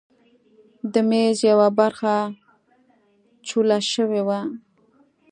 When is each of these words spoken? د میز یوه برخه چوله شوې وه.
د 0.93 0.95
میز 1.09 1.37
یوه 1.51 1.67
برخه 1.79 2.15
چوله 3.47 3.77
شوې 3.93 4.21
وه. 4.27 4.39